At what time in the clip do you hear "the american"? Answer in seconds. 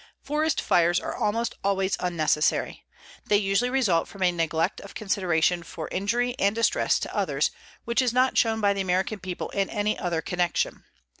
8.73-9.19